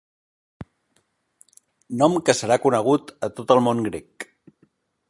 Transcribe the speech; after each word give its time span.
Nom 2.01 2.17
que 2.29 2.37
serà 2.41 2.59
conegut 2.65 3.17
a 3.29 3.31
tot 3.41 3.57
el 3.59 3.65
món 3.69 3.87
grec. 3.91 4.33